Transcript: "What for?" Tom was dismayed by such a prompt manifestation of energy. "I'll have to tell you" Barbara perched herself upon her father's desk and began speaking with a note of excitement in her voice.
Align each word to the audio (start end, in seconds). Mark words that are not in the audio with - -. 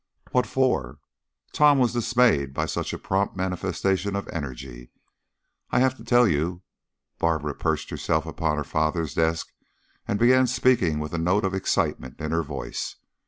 "What 0.31 0.47
for?" 0.47 0.97
Tom 1.53 1.77
was 1.77 1.93
dismayed 1.93 2.55
by 2.55 2.65
such 2.65 2.91
a 2.91 2.97
prompt 2.97 3.35
manifestation 3.35 4.15
of 4.15 4.27
energy. 4.29 4.89
"I'll 5.69 5.81
have 5.81 5.95
to 5.97 6.03
tell 6.03 6.27
you" 6.27 6.63
Barbara 7.19 7.53
perched 7.53 7.91
herself 7.91 8.25
upon 8.25 8.57
her 8.57 8.63
father's 8.63 9.13
desk 9.13 9.49
and 10.07 10.17
began 10.17 10.47
speaking 10.47 10.97
with 10.97 11.13
a 11.13 11.19
note 11.19 11.45
of 11.45 11.53
excitement 11.53 12.19
in 12.19 12.31
her 12.31 12.41
voice. 12.41 12.95